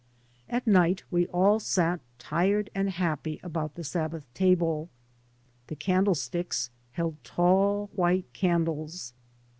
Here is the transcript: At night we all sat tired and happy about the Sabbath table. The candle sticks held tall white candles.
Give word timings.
At 0.49 0.65
night 0.65 1.03
we 1.11 1.27
all 1.27 1.59
sat 1.59 1.99
tired 2.17 2.71
and 2.73 2.89
happy 2.89 3.39
about 3.43 3.75
the 3.75 3.83
Sabbath 3.83 4.25
table. 4.33 4.89
The 5.67 5.75
candle 5.75 6.15
sticks 6.15 6.71
held 6.93 7.23
tall 7.23 7.91
white 7.93 8.25
candles. 8.33 9.13